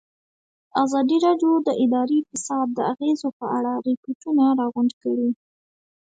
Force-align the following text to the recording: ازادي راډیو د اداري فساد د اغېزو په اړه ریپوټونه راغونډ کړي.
ازادي 0.83 1.17
راډیو 1.25 1.51
د 1.67 1.69
اداري 1.83 2.19
فساد 2.29 2.67
د 2.73 2.79
اغېزو 2.93 3.29
په 3.39 3.45
اړه 3.57 3.71
ریپوټونه 3.87 4.43
راغونډ 4.59 4.91
کړي. 5.03 5.29